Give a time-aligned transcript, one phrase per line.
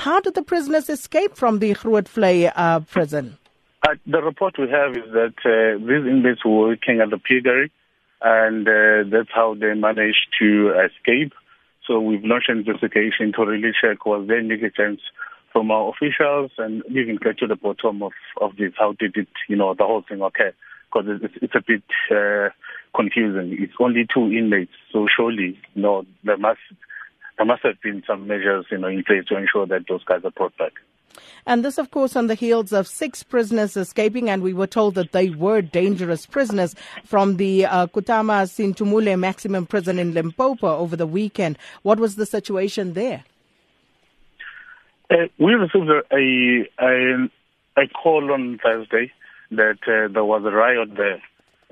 [0.00, 3.36] How did the prisoners escape from the Groot uh, prison?
[3.86, 7.70] Uh, the report we have is that uh, these inmates were working at the piggery,
[8.22, 11.34] and uh, that's how they managed to escape.
[11.86, 15.02] So we've launched an investigation to really check was there negligence
[15.52, 18.72] from our officials and even get to the bottom of, of this.
[18.78, 20.54] How did it, you know, the whole thing occur?
[20.90, 22.48] Because it's, it's a bit uh,
[22.96, 23.54] confusing.
[23.62, 26.60] It's only two inmates, so surely, you know, there must
[27.40, 30.20] there must have been some measures, you know, in place to ensure that those guys
[30.24, 30.72] are brought back.
[31.46, 34.94] And this, of course, on the heels of six prisoners escaping, and we were told
[34.96, 40.96] that they were dangerous prisoners from the uh, Kutama Sinthumule maximum prison in Limpopo over
[40.96, 41.56] the weekend.
[41.80, 43.24] What was the situation there?
[45.10, 47.30] Uh, we received a, a,
[47.78, 49.12] a call on Thursday
[49.52, 51.22] that uh, there was a riot there.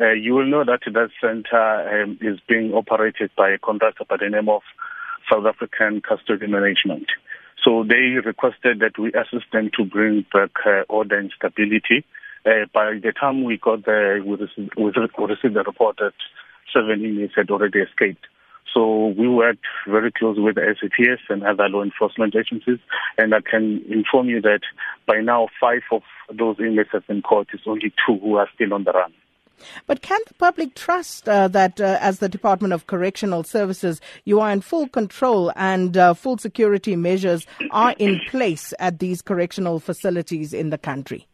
[0.00, 4.16] Uh, you will know that that center um, is being operated by a contractor by
[4.16, 4.62] the name of
[5.30, 7.06] South African Custody Management.
[7.64, 12.04] So they requested that we assist them to bring back uh, order and stability.
[12.46, 14.92] Uh, by the time we got there, we received, we
[15.26, 16.14] received the report that
[16.72, 18.26] seven inmates had already escaped.
[18.74, 22.78] So we worked very closely with the SAPS and other law enforcement agencies,
[23.16, 24.60] and I can inform you that
[25.06, 27.48] by now five of those inmates have been caught.
[27.52, 29.12] It's only two who are still on the run.
[29.86, 34.40] But can the public trust uh, that, uh, as the Department of Correctional Services, you
[34.40, 39.80] are in full control and uh, full security measures are in place at these correctional
[39.80, 41.26] facilities in the country?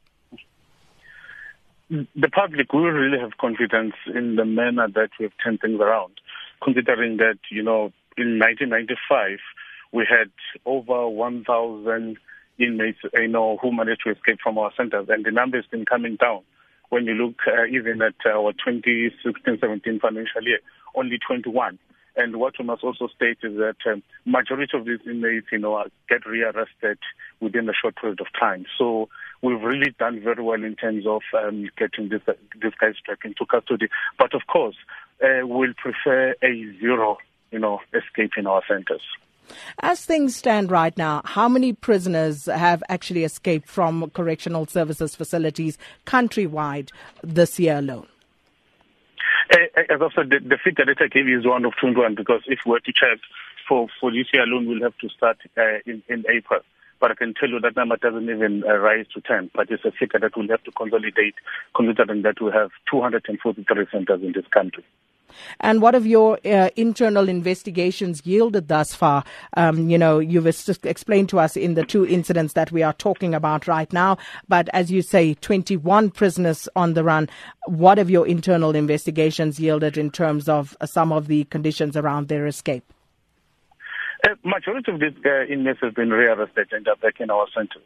[1.90, 6.14] The public will really have confidence in the manner that we have turned things around,
[6.62, 9.38] considering that, you know, in 1995,
[9.92, 10.30] we had
[10.64, 12.16] over 1,000
[12.58, 15.84] inmates, you know, who managed to escape from our centers, and the number has been
[15.84, 16.42] coming down
[16.90, 20.60] when you look uh, even at our 2016-17 financial year,
[20.94, 21.78] only 21.
[22.16, 25.84] And what we must also state is that um, majority of these inmates, you know,
[26.08, 26.98] get rearrested
[27.40, 28.66] within a short period of time.
[28.78, 29.08] So
[29.42, 33.18] we've really done very well in terms of um, getting this, uh, these guys back
[33.24, 33.88] into custody.
[34.16, 34.76] But of course,
[35.22, 37.18] uh, we'll prefer a zero,
[37.50, 39.02] you know, escape in our centers.
[39.80, 45.78] As things stand right now, how many prisoners have actually escaped from correctional services facilities
[46.06, 46.90] countrywide
[47.22, 48.06] this year alone?
[49.50, 51.74] Eh, eh, as I said, the, the figure that I gave you is one of
[51.80, 53.18] 21 because if we were to check
[53.68, 56.60] for, for this year alone, we'll have to start uh, in, in April.
[57.00, 59.84] But I can tell you that number doesn't even uh, rise to 10, but it's
[59.84, 61.34] a figure that we'll have to consolidate
[61.74, 64.84] considering that we have 243 centers in this country.
[65.60, 69.24] And what have your uh, internal investigations yielded thus far?
[69.56, 73.34] Um, you know, you've explained to us in the two incidents that we are talking
[73.34, 74.18] about right now,
[74.48, 77.28] but as you say, 21 prisoners on the run.
[77.66, 82.28] What have your internal investigations yielded in terms of uh, some of the conditions around
[82.28, 82.84] their escape?
[84.26, 87.82] Uh, majority of these uh, inmates have been rearrested and are back in our centers.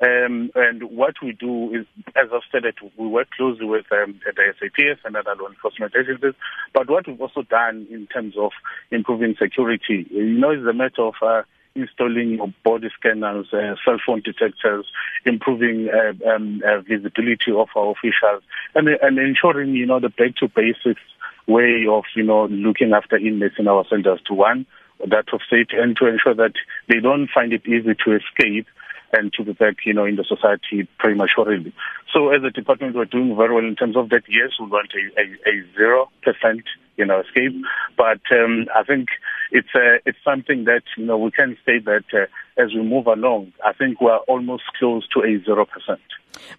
[0.00, 2.62] Um, and what we do is, as I've said,
[2.96, 6.34] we work closely with um, the SAPS and other law enforcement agencies.
[6.72, 8.52] But what we've also done in terms of
[8.92, 11.42] improving security, you know, is a matter of uh,
[11.74, 14.86] installing body scanners, uh, cell phone detectors,
[15.24, 18.42] improving uh, um, uh, visibility of our officials,
[18.76, 21.00] and, and ensuring, you know, the back to basics
[21.48, 24.66] way of, you know, looking after inmates in our centers to one,
[25.06, 26.54] that of state and to ensure that
[26.88, 28.66] they don't find it easy to escape
[29.12, 31.72] and to be back, you know, in the society prematurely.
[32.12, 34.22] So as a department, we're doing very well in terms of that.
[34.28, 36.64] Yes, we want a zero percent,
[36.96, 37.54] you know, escape,
[37.96, 39.08] but um, I think
[39.50, 42.26] it's uh, it's something that you know we can say that uh,
[42.62, 46.00] as we move along, I think we're almost close to a zero percent.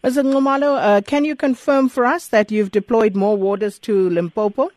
[0.03, 0.23] Mr.
[0.23, 4.71] Nxumalo, uh, can you confirm for us that you've deployed more warders to Limpopo?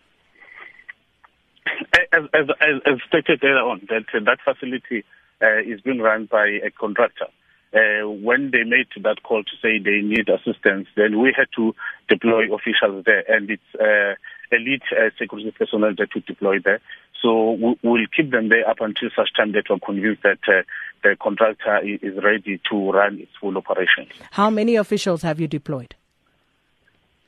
[2.13, 2.49] As, as,
[2.87, 5.05] as stated earlier on, that that facility
[5.41, 7.27] uh, is being run by a contractor
[7.75, 11.75] uh, when they made that call to say they need assistance, then we had to
[12.09, 14.15] deploy officials there, and it's uh,
[14.55, 16.81] elite uh, security personnel that we deploy there.
[17.23, 20.63] So we'll keep them there up until such time that we're convinced that uh,
[21.03, 24.11] the contractor is ready to run its full operations.
[24.33, 25.95] How many officials have you deployed?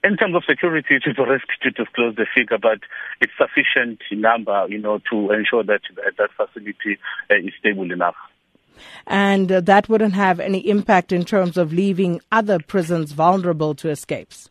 [0.04, 2.80] In terms of security, it is a risk to disclose the figure, but
[3.20, 5.80] it's sufficient number, you know, to ensure that
[6.18, 6.98] that facility
[7.30, 8.16] uh, is stable enough
[9.06, 13.90] and uh, that wouldn't have any impact in terms of leaving other prisons vulnerable to
[13.90, 14.50] escapes.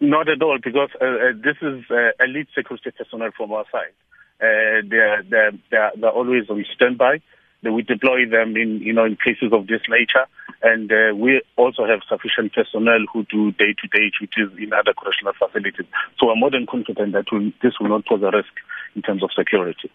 [0.00, 3.94] Not at all, because uh, uh, this is uh, elite security personnel from our side.
[4.40, 7.20] Uh, they're, they're, they're, they're always on standby.
[7.62, 10.26] We deploy them in, you know, in cases of this nature,
[10.64, 15.84] And uh, we also have sufficient personnel who do day-to-day duties in other correctional facilities.
[16.18, 18.48] So we're more than confident that we, this will not pose a risk
[18.96, 19.90] in terms of security.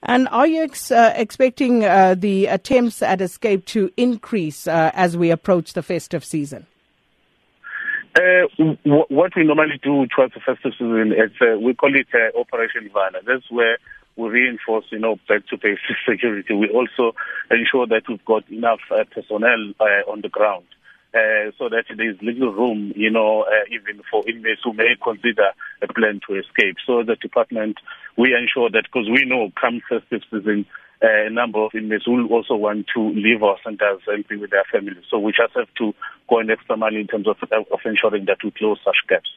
[0.00, 5.16] And are you ex- uh, expecting uh, the attempts at escape to increase uh, as
[5.16, 6.66] we approach the festive season?
[8.14, 12.06] Uh, w- what we normally do towards the festive season is uh, we call it
[12.14, 13.18] uh, Operation Vala.
[13.26, 13.76] That's where
[14.16, 16.54] we reinforce, you know, back to basic security.
[16.54, 17.16] We also
[17.50, 20.64] ensure that we've got enough uh, personnel uh, on the ground.
[21.14, 24.96] Uh, so that there is little room, you know, uh, even for inmates who may
[25.02, 26.76] consider a plan to escape.
[26.86, 27.76] So the department,
[28.16, 30.64] we ensure that because we know come festive season,
[31.02, 34.64] a number of inmates will also want to leave our centers and be with their
[34.72, 35.04] families.
[35.10, 35.92] So we just have to
[36.30, 39.28] go an extra mile in terms of, of ensuring that we close such gaps.